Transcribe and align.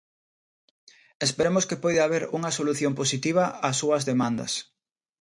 Esperemos 1.27 1.67
que 1.69 1.81
poida 1.83 2.03
haber 2.05 2.23
unha 2.37 2.51
solución 2.57 2.93
positiva 2.99 3.43
ás 3.67 3.75
súas 3.81 4.03
demandas. 4.11 4.53